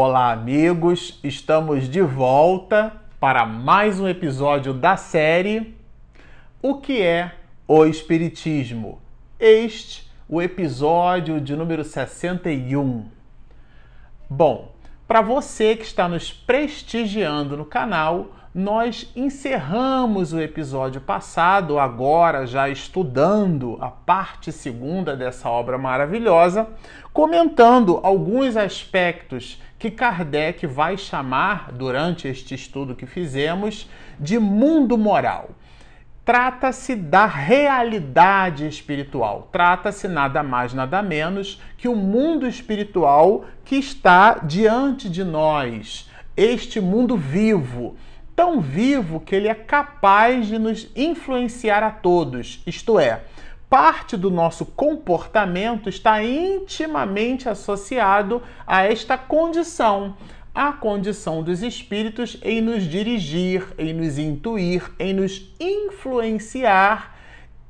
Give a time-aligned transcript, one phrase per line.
[0.00, 1.18] Olá, amigos!
[1.24, 5.76] Estamos de volta para mais um episódio da série
[6.62, 7.34] O que é
[7.66, 9.02] o Espiritismo?
[9.40, 13.06] Este, o episódio de número 61.
[14.30, 14.72] Bom,
[15.08, 22.68] para você que está nos prestigiando no canal, nós encerramos o episódio passado, agora já
[22.68, 26.68] estudando a parte segunda dessa obra maravilhosa,
[27.12, 35.50] comentando alguns aspectos que Kardec vai chamar, durante este estudo que fizemos, de mundo moral.
[36.24, 39.48] Trata-se da realidade espiritual.
[39.50, 46.80] Trata-se nada mais, nada menos que o mundo espiritual que está diante de nós, este
[46.80, 47.96] mundo vivo
[48.38, 53.22] tão vivo que ele é capaz de nos influenciar a todos, isto é,
[53.68, 60.16] parte do nosso comportamento está intimamente associado a esta condição,
[60.54, 67.16] a condição dos espíritos em nos dirigir, em nos intuir, em nos influenciar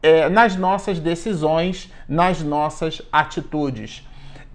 [0.02, 4.06] é, nas nossas decisões, nas nossas atitudes.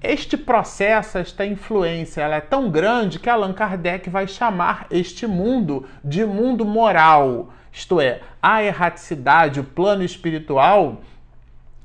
[0.01, 5.85] Este processo, esta influência, ela é tão grande que Allan Kardec vai chamar este mundo
[6.03, 7.53] de mundo moral.
[7.71, 11.01] Isto é, a erraticidade, o plano espiritual,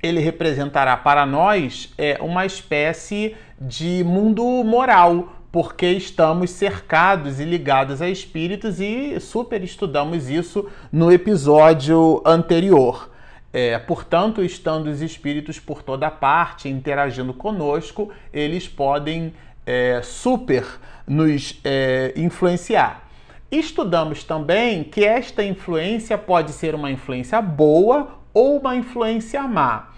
[0.02, 8.00] ele representará para nós é, uma espécie de mundo moral, porque estamos cercados e ligados
[8.00, 13.10] a espíritos e super estudamos isso no episódio anterior.
[13.52, 19.32] É, portanto, estando os espíritos por toda parte interagindo conosco, eles podem
[19.66, 20.64] é, super
[21.06, 23.08] nos é, influenciar.
[23.50, 29.90] Estudamos também que esta influência pode ser uma influência boa ou uma influência má,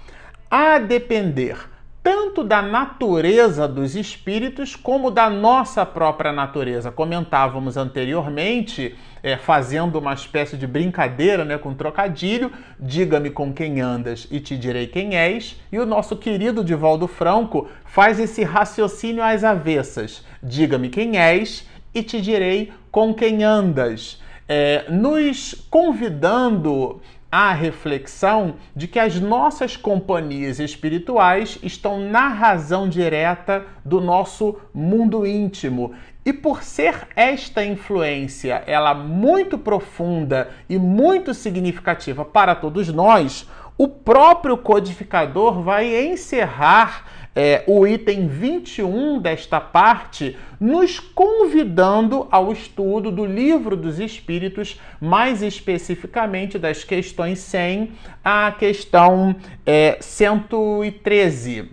[0.51, 1.71] a depender
[2.03, 6.91] tanto da natureza dos espíritos como da nossa própria natureza.
[6.91, 14.27] Comentávamos anteriormente, é, fazendo uma espécie de brincadeira né, com trocadilho, diga-me com quem andas
[14.31, 19.45] e te direi quem és, e o nosso querido Divaldo Franco faz esse raciocínio às
[19.45, 24.23] avessas, diga-me quem és e te direi com quem andas.
[24.49, 33.65] É, nos convidando a reflexão de que as nossas companhias espirituais estão na razão direta
[33.85, 35.95] do nosso mundo íntimo.
[36.25, 43.49] E por ser esta influência ela muito profunda e muito significativa para todos nós,
[43.79, 47.05] o próprio codificador vai encerrar
[47.35, 55.43] é, o item 21 desta parte, nos convidando ao estudo do Livro dos Espíritos, mais
[55.43, 57.93] especificamente das questões 100
[58.25, 61.71] à questão é, 113.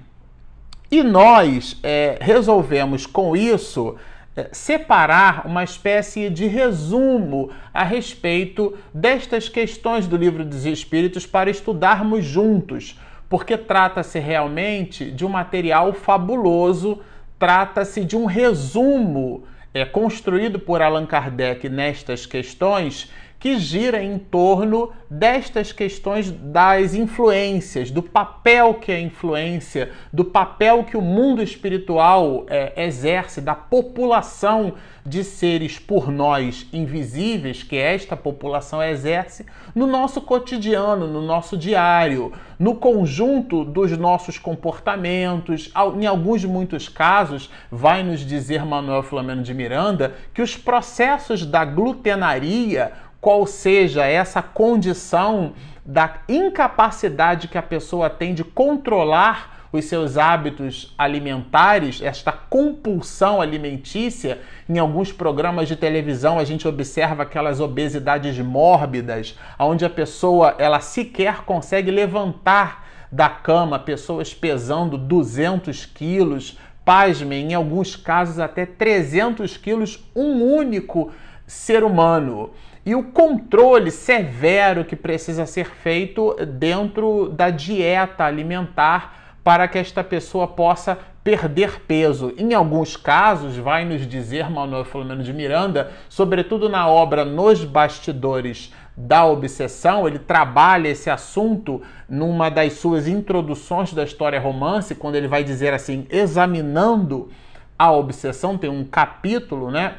[0.89, 3.95] E nós é, resolvemos com isso
[4.37, 11.49] é, separar uma espécie de resumo a respeito destas questões do Livro dos Espíritos para
[11.49, 12.97] estudarmos juntos
[13.29, 17.01] porque trata-se realmente de um material fabuloso,
[17.37, 19.43] trata-se de um resumo
[19.73, 27.91] é, construído por Allan Kardec nestas questões que gira em torno destas questões das influências,
[27.91, 34.73] do papel que a influência, do papel que o mundo espiritual é, exerce, da população
[35.05, 42.33] de seres por nós invisíveis que esta população exerce no nosso cotidiano, no nosso diário,
[42.59, 45.71] no conjunto dos nossos comportamentos.
[45.97, 51.63] Em alguns muitos casos, vai nos dizer Manuel Flamengo de Miranda que os processos da
[51.63, 55.53] glutenaria qual seja essa condição
[55.85, 64.39] da incapacidade que a pessoa tem de controlar os seus hábitos alimentares, esta compulsão alimentícia.
[64.67, 70.79] Em alguns programas de televisão a gente observa aquelas obesidades mórbidas, onde a pessoa ela
[70.79, 79.57] sequer consegue levantar da cama, pessoas pesando 200 quilos, pasmem, em alguns casos até 300
[79.57, 81.11] quilos, um único
[81.45, 82.51] ser humano
[82.87, 90.01] e o controle severo que precisa ser feito dentro da dieta alimentar para que esta
[90.05, 92.33] pessoa possa perder peso.
[92.37, 98.73] Em alguns casos, vai nos dizer Manuel Filomeno de Miranda, sobretudo na obra Nos Bastidores
[98.95, 105.27] da Obsessão, ele trabalha esse assunto numa das suas introduções da história romance, quando ele
[105.27, 107.29] vai dizer assim, examinando
[107.77, 109.95] a obsessão, tem um capítulo, né?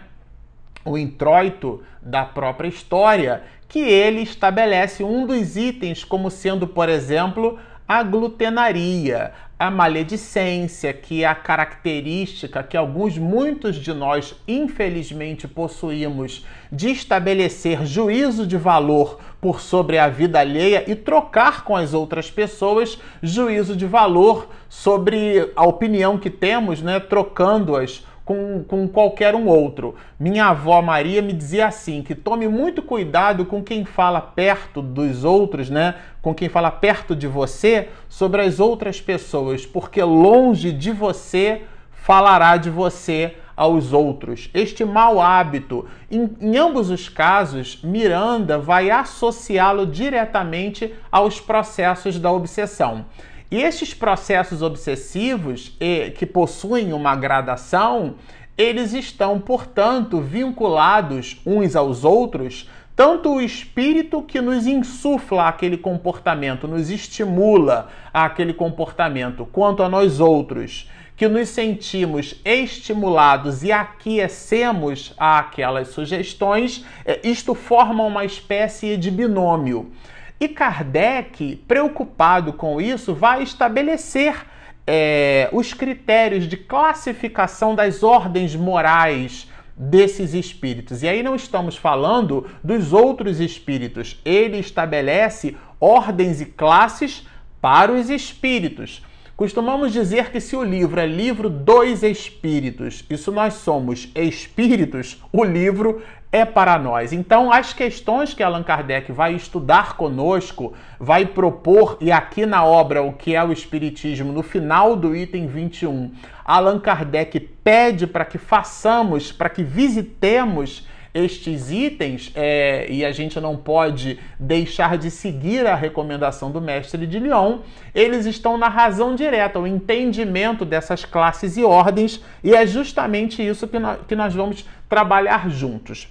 [0.90, 7.58] O introito da própria história, que ele estabelece um dos itens como sendo, por exemplo,
[7.86, 16.46] a glutenaria, a maledicência, que é a característica que alguns, muitos de nós, infelizmente, possuímos
[16.70, 22.30] de estabelecer juízo de valor por sobre a vida alheia e trocar com as outras
[22.30, 29.46] pessoas juízo de valor sobre a opinião que temos, né, trocando-as com, com qualquer um
[29.46, 29.94] outro.
[30.20, 35.24] Minha avó Maria me dizia assim: que tome muito cuidado com quem fala perto dos
[35.24, 35.94] outros, né?
[36.20, 42.58] Com quem fala perto de você sobre as outras pessoas, porque longe de você falará
[42.58, 44.50] de você aos outros.
[44.52, 52.30] Este mau hábito, em, em ambos os casos, Miranda vai associá-lo diretamente aos processos da
[52.30, 53.06] obsessão.
[53.50, 55.76] E estes processos obsessivos,
[56.16, 58.16] que possuem uma gradação,
[58.58, 66.66] eles estão, portanto, vinculados uns aos outros, tanto o espírito que nos insufla aquele comportamento,
[66.66, 75.88] nos estimula aquele comportamento, quanto a nós outros, que nos sentimos estimulados e aquecemos aquelas
[75.88, 79.92] sugestões, é, isto forma uma espécie de binômio.
[80.40, 84.46] E Kardec, preocupado com isso, vai estabelecer
[84.86, 91.02] é, os critérios de classificação das ordens morais desses espíritos.
[91.02, 94.20] E aí não estamos falando dos outros espíritos.
[94.24, 97.26] Ele estabelece ordens e classes
[97.60, 99.02] para os espíritos.
[99.36, 105.44] Costumamos dizer que se o livro é livro dos espíritos, isso nós somos espíritos, o
[105.44, 107.12] livro é para nós.
[107.12, 113.02] Então, as questões que Allan Kardec vai estudar conosco, vai propor, e aqui na obra
[113.02, 116.12] O que é o Espiritismo, no final do item 21,
[116.44, 123.40] Allan Kardec pede para que façamos, para que visitemos estes itens, é, e a gente
[123.40, 127.58] não pode deixar de seguir a recomendação do mestre de Lyon,
[127.94, 133.66] eles estão na razão direta, o entendimento dessas classes e ordens, e é justamente isso
[133.66, 136.08] que nós, que nós vamos trabalhar juntos.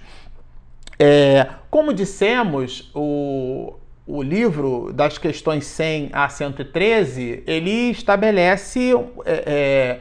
[0.98, 3.74] É, como dissemos, o,
[4.06, 8.92] o livro das questões 100 a 113, ele estabelece
[9.24, 10.00] é, é,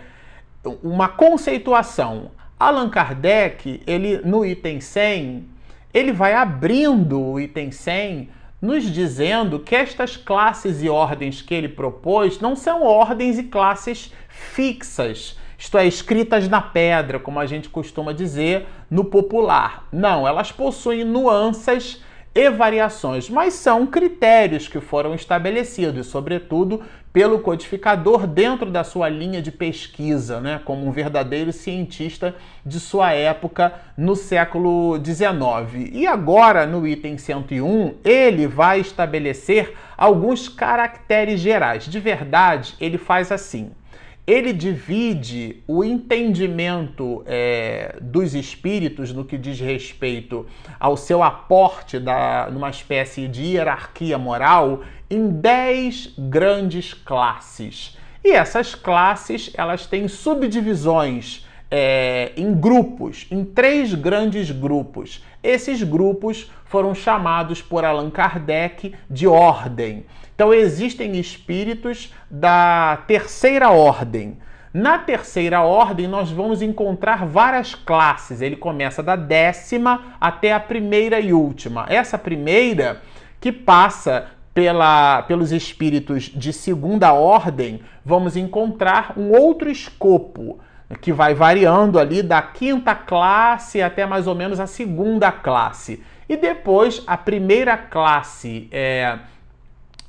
[0.81, 5.45] uma conceituação Allan Kardec, ele no item 100,
[5.93, 11.69] ele vai abrindo o item 100, nos dizendo que estas classes e ordens que ele
[11.69, 17.69] propôs não são ordens e classes fixas, isto é, escritas na pedra, como a gente
[17.69, 19.87] costuma dizer no popular.
[19.91, 22.01] Não, elas possuem nuances
[22.33, 26.83] e variações, mas são critérios que foram estabelecidos, sobretudo
[27.17, 33.11] pelo codificador dentro da sua linha de pesquisa, né, como um verdadeiro cientista de sua
[33.11, 35.89] época no século XIX.
[35.93, 41.85] E agora, no item 101, ele vai estabelecer alguns caracteres gerais.
[41.85, 43.71] De verdade, ele faz assim
[44.27, 50.45] ele divide o entendimento é, dos espíritos no que diz respeito
[50.77, 57.97] ao seu aporte da, numa espécie de hierarquia moral em dez grandes classes.
[58.21, 65.23] E essas classes elas têm subdivisões é, em grupos, em três grandes grupos.
[65.41, 70.05] Esses grupos foram chamados por Allan Kardec de ordem.
[70.37, 74.37] Então existem espíritos da terceira ordem.
[74.71, 78.39] Na terceira ordem, nós vamos encontrar várias classes.
[78.39, 81.87] Ele começa da décima até a primeira e última.
[81.89, 83.01] Essa primeira,
[83.41, 90.59] que passa pela, pelos espíritos de segunda ordem, vamos encontrar um outro escopo
[91.01, 96.03] que vai variando ali da quinta classe até mais ou menos a segunda classe.
[96.29, 99.17] E depois a primeira classe é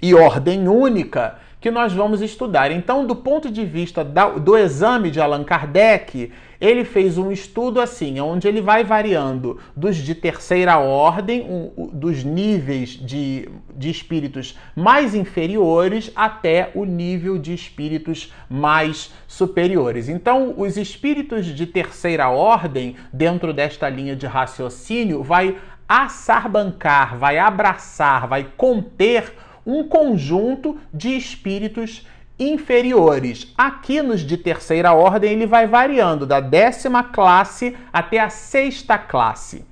[0.00, 2.71] e ordem única que nós vamos estudar.
[2.71, 8.21] Então, do ponto de vista do exame de Allan Kardec, ele fez um estudo assim,
[8.21, 15.14] onde ele vai variando dos de terceira ordem, um, dos níveis de, de espíritos mais
[15.14, 20.09] inferiores até o nível de espíritos mais superiores.
[20.09, 25.57] Então, os espíritos de terceira ordem, dentro desta linha de raciocínio, vai
[25.88, 29.33] assarbancar, vai abraçar, vai conter
[29.68, 32.06] um conjunto de espíritos
[32.38, 33.52] inferiores.
[33.58, 39.66] Aqui nos de terceira ordem ele vai variando da décima classe até a sexta classe.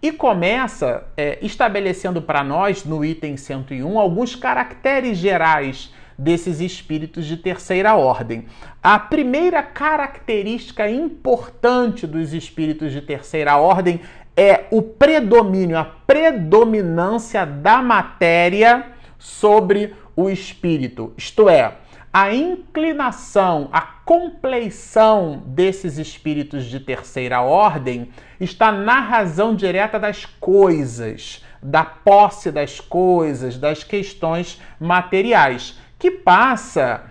[0.00, 7.36] E começa é, estabelecendo para nós, no item 101, alguns caracteres gerais desses espíritos de
[7.36, 8.46] terceira ordem.
[8.82, 14.00] A primeira característica importante dos espíritos de terceira ordem
[14.34, 18.92] é o predomínio, a predominância da matéria
[19.22, 21.76] sobre o espírito, isto é,
[22.12, 28.10] a inclinação, a compleição desses espíritos de terceira ordem
[28.40, 37.04] está na razão direta das coisas, da posse das coisas, das questões materiais, que passa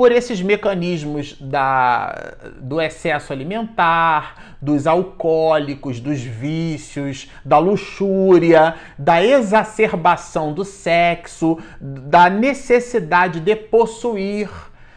[0.00, 10.54] por esses mecanismos da, do excesso alimentar, dos alcoólicos, dos vícios, da luxúria, da exacerbação
[10.54, 14.48] do sexo, da necessidade de possuir,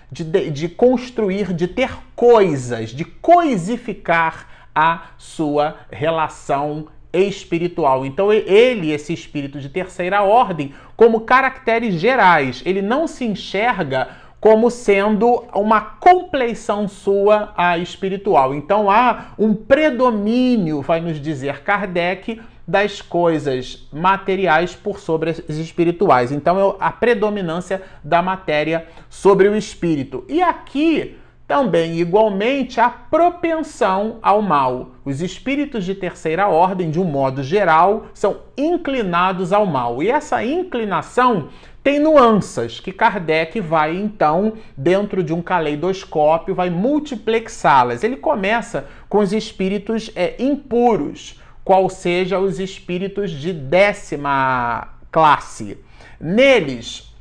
[0.09, 8.05] de, de, de construir, de ter coisas, de coisificar a sua relação espiritual.
[8.05, 14.69] Então, ele, esse espírito de terceira ordem, como caracteres gerais, ele não se enxerga como
[14.69, 18.53] sendo uma compleição sua a espiritual.
[18.53, 26.29] Então há um predomínio, vai nos dizer Kardec, das coisas materiais por sobre as espirituais.
[26.29, 30.25] Então é a predominância da matéria sobre o espírito.
[30.27, 31.15] E aqui
[31.47, 34.91] também, igualmente, a propensão ao mal.
[35.05, 40.03] Os espíritos de terceira ordem, de um modo geral, são inclinados ao mal.
[40.03, 41.47] E essa inclinação
[41.83, 48.05] tem nuances que Kardec vai então, dentro de um caleidoscópio, vai multiplexá-las.
[48.05, 55.77] Ele começa com os espíritos é, impuros, qual seja os espíritos de décima classe.
[56.19, 57.13] Neles,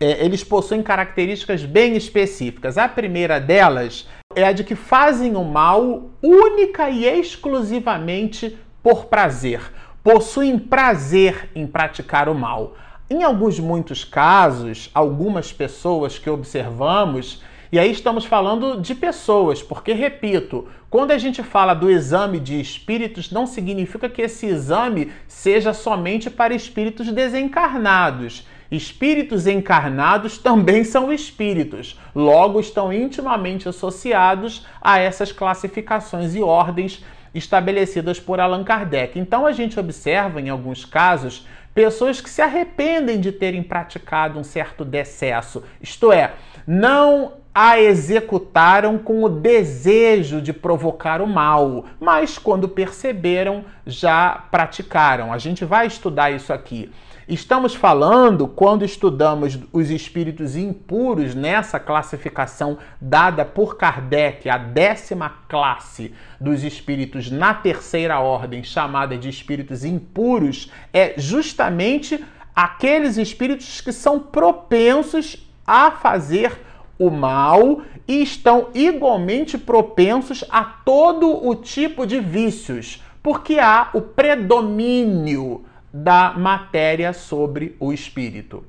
[0.00, 2.76] é, eles possuem características bem específicas.
[2.76, 9.60] A primeira delas é a de que fazem o mal única e exclusivamente por prazer.
[10.02, 12.74] Possuem prazer em praticar o mal.
[13.08, 19.92] Em alguns muitos casos, algumas pessoas que observamos, e aí estamos falando de pessoas, porque
[19.92, 25.72] repito, quando a gente fala do exame de espíritos, não significa que esse exame seja
[25.72, 28.44] somente para espíritos desencarnados.
[28.72, 37.04] Espíritos encarnados também são espíritos, logo estão intimamente associados a essas classificações e ordens
[37.38, 39.18] estabelecidas por Allan Kardec.
[39.18, 44.44] Então a gente observa em alguns casos pessoas que se arrependem de terem praticado um
[44.44, 46.32] certo decesso, isto é,
[46.66, 55.32] não a executaram com o desejo de provocar o mal, mas quando perceberam, já praticaram.
[55.32, 56.90] A gente vai estudar isso aqui.
[57.28, 66.14] Estamos falando, quando estudamos os espíritos impuros nessa classificação dada por Kardec, a décima classe
[66.40, 74.20] dos espíritos na terceira ordem, chamada de espíritos impuros, é justamente aqueles espíritos que são
[74.20, 76.56] propensos a fazer
[76.96, 84.00] o mal e estão igualmente propensos a todo o tipo de vícios, porque há o
[84.00, 88.64] predomínio da matéria sobre o espírito.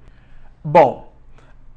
[0.63, 1.13] Bom,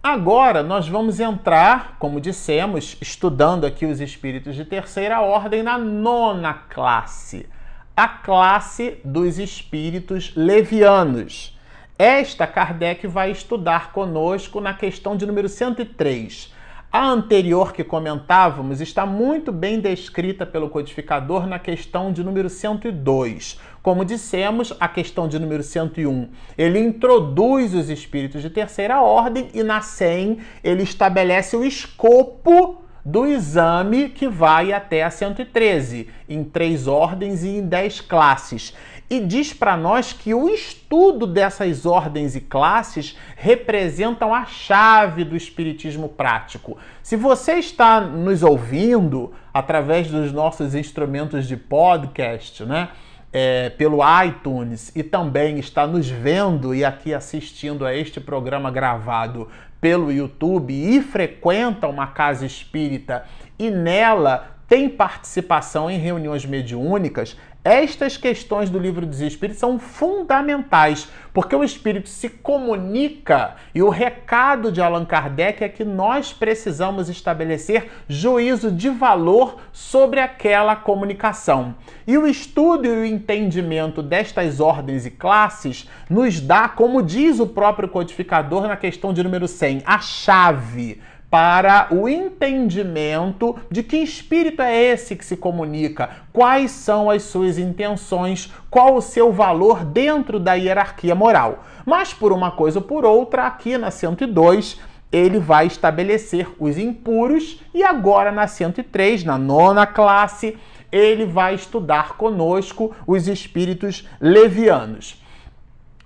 [0.03, 6.55] agora nós vamos entrar, como dissemos, estudando aqui os espíritos de terceira ordem na nona
[6.55, 7.49] classe,
[7.97, 11.59] a classe dos espíritos levianos.
[11.99, 16.61] Esta Kardec vai estudar conosco na questão de número 103
[16.93, 23.61] a anterior que comentávamos está muito bem descrita pelo codificador na questão de número 102.
[23.83, 29.63] Como dissemos, a questão de número 101, ele introduz os espíritos de terceira ordem e
[29.63, 36.87] na 100 ele estabelece o escopo do exame que vai até a 113, em três
[36.87, 38.75] ordens e em dez classes
[39.11, 45.37] e diz para nós que o estudo dessas ordens e classes representam a chave do
[45.37, 46.79] espiritismo prático.
[47.03, 52.91] Se você está nos ouvindo através dos nossos instrumentos de podcast, né?
[53.33, 59.47] É, pelo iTunes e também está nos vendo e aqui assistindo a este programa gravado
[59.81, 63.25] pelo YouTube e frequenta uma casa espírita
[63.57, 71.09] e nela tem participação em reuniões mediúnicas, estas questões do livro dos Espíritos são fundamentais,
[71.33, 77.11] porque o Espírito se comunica e o recado de Allan Kardec é que nós precisamos
[77.11, 81.75] estabelecer juízo de valor sobre aquela comunicação.
[82.07, 87.47] E o estudo e o entendimento destas ordens e classes nos dá, como diz o
[87.47, 91.01] próprio codificador na questão de número 100, a chave
[91.31, 97.57] para o entendimento de que espírito é esse que se comunica, quais são as suas
[97.57, 101.65] intenções, qual o seu valor dentro da hierarquia moral.
[101.87, 104.81] Mas por uma coisa ou por outra, aqui na 102,
[105.13, 110.59] ele vai estabelecer os impuros e agora na 103, na nona classe,
[110.91, 115.21] ele vai estudar conosco os espíritos levianos.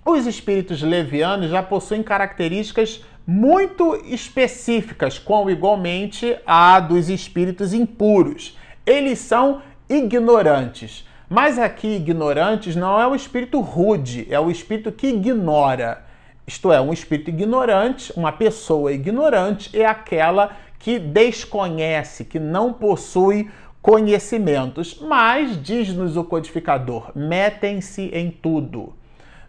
[0.05, 8.59] Os espíritos levianos já possuem características muito específicas, como igualmente a dos espíritos impuros.
[8.85, 11.07] Eles são ignorantes.
[11.29, 16.05] Mas aqui, ignorantes não é o espírito rude, é o espírito que ignora.
[16.47, 23.51] Isto é, um espírito ignorante, uma pessoa ignorante é aquela que desconhece, que não possui
[23.81, 25.01] conhecimentos.
[25.01, 28.93] Mas, diz-nos o codificador, metem-se em tudo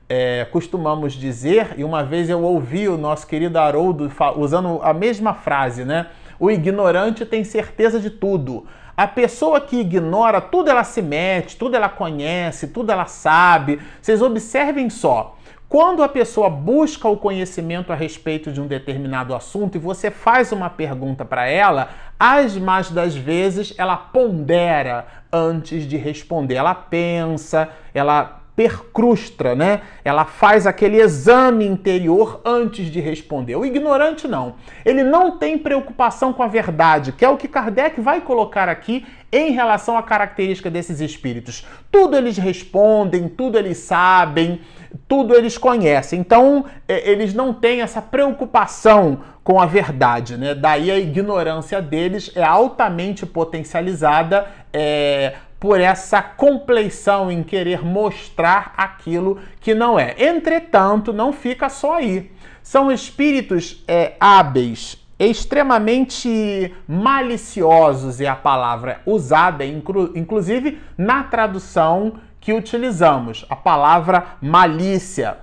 [0.08, 5.34] é, costumamos dizer, e uma vez eu ouvi o nosso querido Haroldo usando a mesma
[5.34, 6.08] frase, né?
[6.40, 8.66] O ignorante tem certeza de tudo.
[8.96, 13.80] A pessoa que ignora, tudo ela se mete, tudo ela conhece, tudo ela sabe.
[14.02, 15.36] Vocês observem só.
[15.68, 20.52] Quando a pessoa busca o conhecimento a respeito de um determinado assunto e você faz
[20.52, 26.56] uma pergunta para ela, as mais das vezes ela pondera antes de responder.
[26.56, 29.82] Ela pensa, ela percrustra, né?
[30.04, 33.56] Ela faz aquele exame interior antes de responder.
[33.56, 34.56] O ignorante não.
[34.86, 39.06] Ele não tem preocupação com a verdade, que é o que Kardec vai colocar aqui
[39.32, 41.66] em relação à característica desses espíritos.
[41.92, 44.62] Tudo eles respondem, tudo eles sabem,
[45.08, 46.20] tudo eles conhecem.
[46.20, 50.56] Então, é, eles não têm essa preocupação com a verdade, né?
[50.56, 59.40] Daí a ignorância deles é altamente potencializada é, por essa compleição em querer mostrar aquilo
[59.60, 60.16] que não é.
[60.18, 62.32] Entretanto, não fica só aí.
[62.62, 72.54] São espíritos é, hábeis, extremamente maliciosos é a palavra usada, inclu inclusive na tradução que
[72.54, 75.38] utilizamos, a palavra malícia.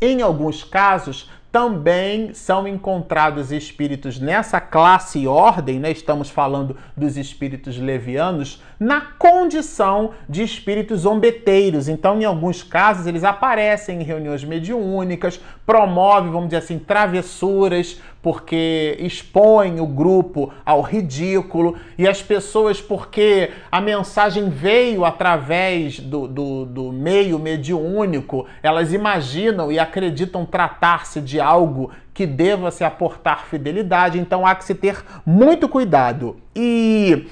[0.00, 5.90] Em alguns casos, também são encontrados espíritos nessa classe e ordem, né?
[5.90, 11.88] estamos falando dos espíritos levianos, na condição de espíritos zombeteiros.
[11.88, 18.96] Então, em alguns casos, eles aparecem em reuniões mediúnicas, promovem, vamos dizer assim, travessuras, porque
[18.98, 26.66] expõem o grupo ao ridículo, e as pessoas, porque a mensagem veio através do, do,
[26.66, 34.18] do meio mediúnico, elas imaginam e acreditam tratar-se de algo que deva se aportar fidelidade,
[34.18, 36.36] então há que se ter muito cuidado.
[36.54, 37.26] E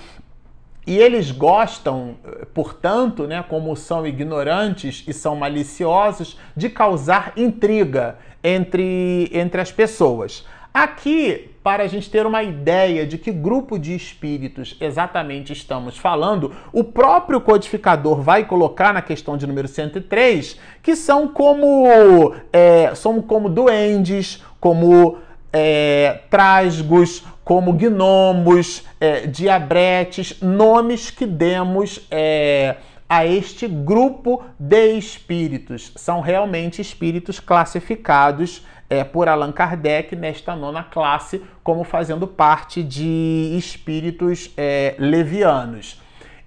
[0.86, 2.16] e eles gostam,
[2.52, 10.44] portanto, né, como são ignorantes e são maliciosos, de causar intriga entre, entre as pessoas.
[10.72, 16.52] Aqui, para a gente ter uma ideia de que grupo de espíritos exatamente estamos falando,
[16.72, 23.22] o próprio codificador vai colocar na questão de número 103 que são como, é, são
[23.22, 25.18] como duendes, como
[25.52, 32.76] é, trasgos, como gnomos, é, diabretes, nomes que demos é,
[33.08, 35.92] a este grupo de espíritos.
[35.94, 43.54] São realmente espíritos classificados é, por Allan Kardec nesta nona classe, como fazendo parte de
[43.58, 46.00] espíritos é, levianos.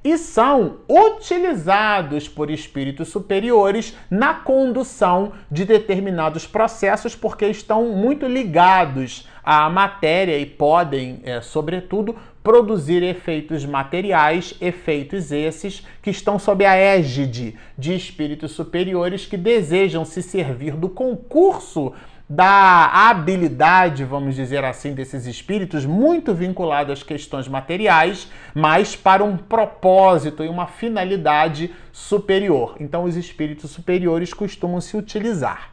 [0.04, 9.28] E são utilizados por espíritos superiores na condução de determinados processos, porque estão muito ligados
[9.50, 16.76] à matéria e podem, é, sobretudo, produzir efeitos materiais, efeitos esses que estão sob a
[16.76, 21.94] égide de espíritos superiores que desejam se servir do concurso
[22.30, 29.38] da habilidade, vamos dizer assim, desses espíritos, muito vinculado às questões materiais, mas para um
[29.38, 32.76] propósito e uma finalidade superior.
[32.82, 35.70] Então, os espíritos superiores costumam se utilizar.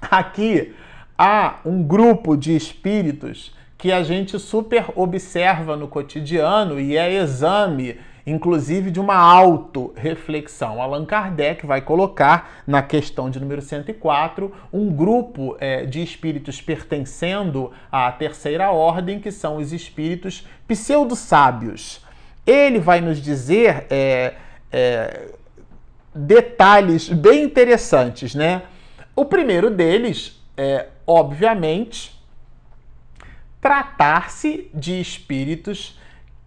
[0.00, 0.72] Aqui
[1.18, 7.98] há um grupo de espíritos que a gente super observa no cotidiano e é exame
[8.30, 10.82] inclusive de uma auto-reflexão.
[10.82, 17.72] Allan Kardec vai colocar na questão de número 104 um grupo é, de espíritos pertencendo
[17.90, 22.04] à terceira ordem, que são os espíritos pseudo-sábios.
[22.46, 24.34] Ele vai nos dizer é,
[24.70, 25.28] é,
[26.14, 28.62] detalhes bem interessantes, né?
[29.16, 32.14] O primeiro deles é, obviamente,
[33.62, 35.98] tratar-se de espíritos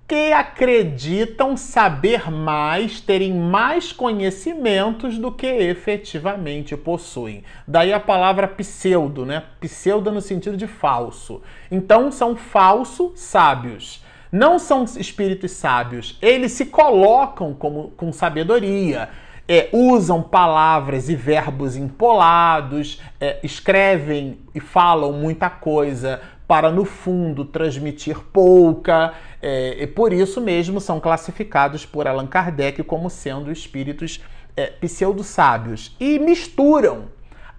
[0.07, 7.43] que acreditam saber mais, terem mais conhecimentos do que efetivamente possuem.
[7.65, 9.43] Daí a palavra pseudo, né?
[9.59, 11.41] Pseudo no sentido de falso.
[11.71, 14.03] Então são falso sábios.
[14.31, 16.17] Não são espíritos sábios.
[16.21, 19.09] Eles se colocam como com sabedoria.
[19.53, 27.43] É, usam palavras e verbos empolados, é, escrevem e falam muita coisa para, no fundo,
[27.43, 34.23] transmitir pouca, é, e por isso mesmo são classificados por Allan Kardec como sendo espíritos
[34.55, 35.95] é, pseudo-sábios.
[35.99, 37.07] E misturam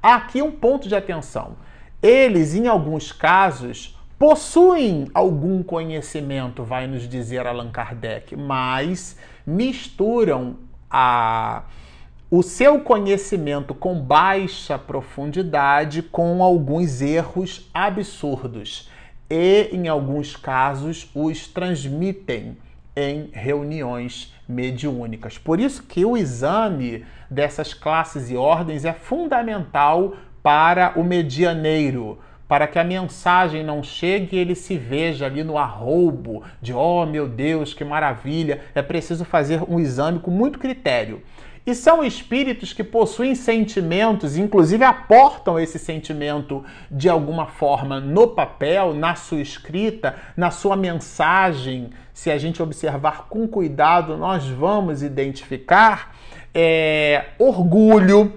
[0.02, 1.54] Aqui um ponto de atenção.
[2.02, 10.56] Eles, em alguns casos, possuem algum conhecimento, vai nos dizer Allan Kardec, mas misturam
[10.90, 11.62] a
[12.34, 18.88] o seu conhecimento com baixa profundidade com alguns erros absurdos
[19.28, 22.56] e, em alguns casos, os transmitem
[22.96, 25.36] em reuniões mediúnicas.
[25.36, 32.18] Por isso que o exame dessas classes e ordens é fundamental para o medianeiro,
[32.48, 37.04] para que a mensagem não chegue e ele se veja ali no arroubo de oh
[37.04, 38.62] meu Deus, que maravilha.
[38.74, 41.22] É preciso fazer um exame com muito critério.
[41.64, 48.92] E são espíritos que possuem sentimentos, inclusive aportam esse sentimento de alguma forma no papel,
[48.94, 51.90] na sua escrita, na sua mensagem.
[52.12, 56.16] Se a gente observar com cuidado, nós vamos identificar
[56.52, 58.32] é, orgulho,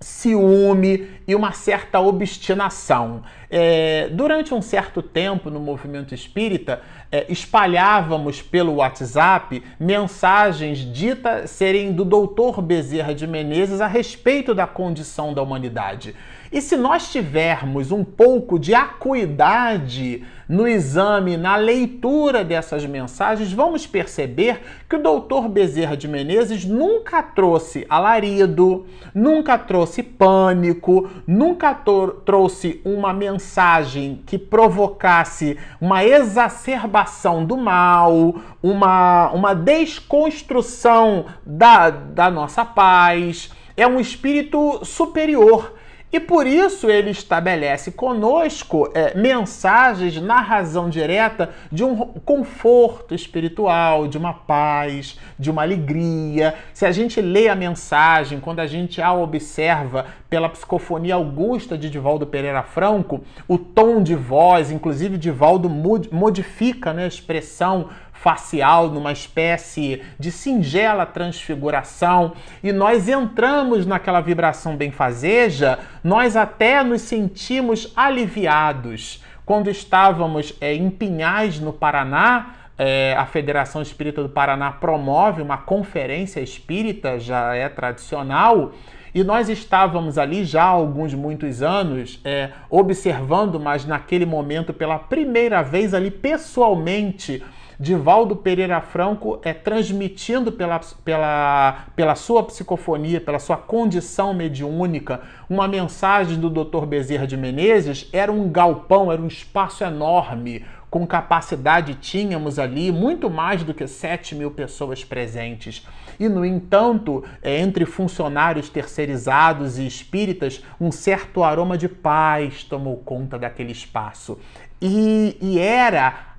[0.00, 3.22] ciúme e uma certa obstinação.
[3.50, 11.92] É, durante um certo tempo no movimento espírita, é, espalhávamos pelo WhatsApp mensagens ditas serem
[11.92, 16.14] do doutor Bezerra de Menezes a respeito da condição da humanidade.
[16.50, 23.86] E se nós tivermos um pouco de acuidade no exame, na leitura dessas mensagens, vamos
[23.86, 32.80] perceber que o doutor Bezerra de Menezes nunca trouxe alarido, nunca trouxe pânico, nunca trouxe
[32.84, 43.52] uma mensagem que provocasse uma exacerbação do mal, uma, uma desconstrução da, da nossa paz.
[43.76, 45.75] É um espírito superior
[46.16, 54.08] e por isso ele estabelece conosco é, mensagens na razão direta de um conforto espiritual,
[54.08, 56.54] de uma paz, de uma alegria.
[56.72, 61.90] Se a gente lê a mensagem, quando a gente a observa pela psicofonia augusta de
[61.90, 69.12] Divaldo Pereira Franco, o tom de voz, inclusive Divaldo modifica né, a expressão facial, numa
[69.12, 79.22] espécie de singela transfiguração, e nós entramos naquela vibração benfazeja, nós até nos sentimos aliviados.
[79.44, 85.56] Quando estávamos é, em Pinhais, no Paraná, é, a Federação Espírita do Paraná promove uma
[85.56, 88.72] conferência espírita, já é tradicional,
[89.14, 94.98] e nós estávamos ali já há alguns muitos anos é, observando, mas naquele momento pela
[94.98, 97.42] primeira vez ali pessoalmente
[97.78, 105.68] Divaldo Pereira Franco é transmitindo pela, pela, pela sua psicofonia, pela sua condição mediúnica, uma
[105.68, 106.86] mensagem do Dr.
[106.86, 113.28] Bezerra de Menezes, era um galpão, era um espaço enorme, com capacidade tínhamos ali muito
[113.28, 115.86] mais do que 7 mil pessoas presentes.
[116.18, 122.96] E, no entanto, é, entre funcionários terceirizados e espíritas, um certo aroma de paz tomou
[122.96, 124.38] conta daquele espaço.
[124.80, 126.35] E, e era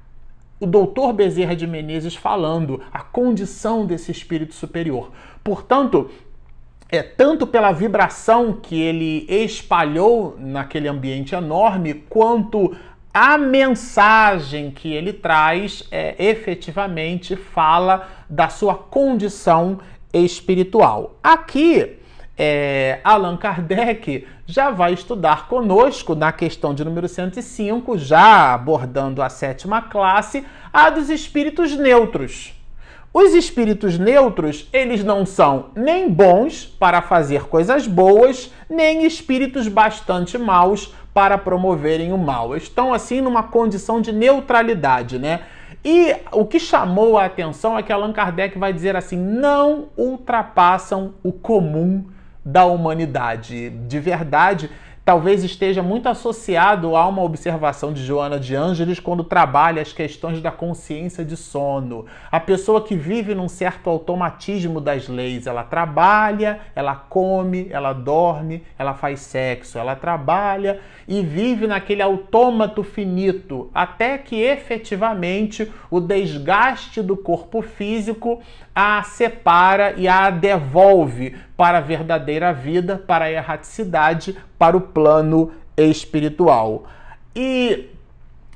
[0.60, 5.12] o doutor Bezerra de Menezes falando a condição desse espírito superior.
[5.44, 6.10] Portanto,
[6.90, 12.76] é tanto pela vibração que ele espalhou naquele ambiente enorme, quanto
[13.14, 19.80] a mensagem que ele traz é, efetivamente fala da sua condição
[20.14, 21.16] espiritual.
[21.22, 21.98] Aqui
[22.38, 29.30] é, Allan Kardec já vai estudar conosco na questão de número 105, já abordando a
[29.30, 32.54] sétima classe, a dos espíritos neutros.
[33.12, 40.38] Os espíritos neutros, eles não são nem bons para fazer coisas boas, nem espíritos bastante
[40.38, 42.56] maus para promoverem o mal.
[42.56, 45.42] Estão assim numa condição de neutralidade, né?
[45.84, 51.16] E o que chamou a atenção é que Allan Kardec vai dizer assim: não ultrapassam
[51.24, 52.06] o comum
[52.48, 53.70] da humanidade.
[53.70, 54.70] De verdade,
[55.08, 60.42] talvez esteja muito associado a uma observação de Joana de Ângeles quando trabalha as questões
[60.42, 62.06] da consciência de sono.
[62.30, 68.66] A pessoa que vive num certo automatismo das leis, ela trabalha, ela come, ela dorme,
[68.78, 77.02] ela faz sexo, ela trabalha e vive naquele autômato finito, até que efetivamente o desgaste
[77.02, 78.42] do corpo físico
[78.76, 85.52] a separa e a devolve para a verdadeira vida, para a erraticidade, para o plano
[85.76, 86.86] espiritual.
[87.36, 87.90] E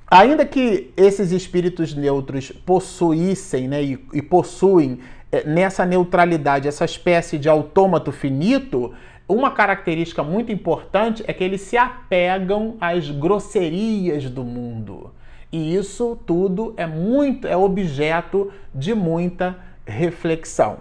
[0.10, 5.00] ainda que esses espíritos neutros possuíssem né, e, e possuem
[5.32, 8.94] é, nessa neutralidade essa espécie de autômato finito,
[9.28, 15.14] uma característica muito importante é que eles se apegam às grosserias do mundo.
[15.52, 20.80] E isso tudo é muito é objeto de muita reflexão.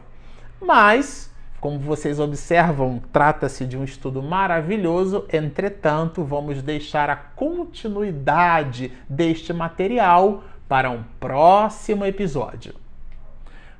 [0.60, 1.29] Mas
[1.60, 10.42] Como vocês observam, trata-se de um estudo maravilhoso, entretanto, vamos deixar a continuidade deste material
[10.66, 12.74] para um próximo episódio.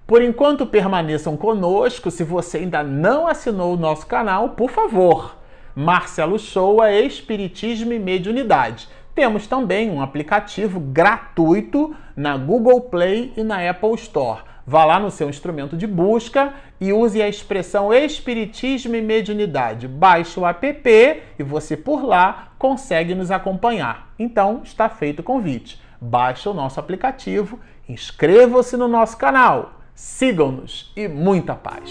[0.06, 2.10] Por enquanto, permaneçam conosco.
[2.10, 5.36] Se você ainda não assinou o nosso canal, por favor,
[5.74, 8.88] Marcelo Shoa, Espiritismo e Mediunidade.
[9.14, 14.49] Temos também um aplicativo gratuito na Google Play e na Apple Store.
[14.66, 19.88] Vá lá no seu instrumento de busca e use a expressão Espiritismo e Mediunidade.
[19.88, 24.12] Baixe o app e você por lá consegue nos acompanhar.
[24.18, 25.80] Então está feito o convite.
[26.00, 31.90] Baixe o nosso aplicativo, inscreva-se no nosso canal, sigam-nos e muita paz.